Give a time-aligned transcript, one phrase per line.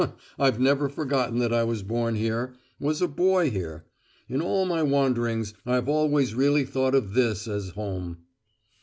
[0.39, 3.85] "I've never forgotten that I was born here was a boy here.
[4.27, 8.17] In all my wanderings I've always really thought of this as home."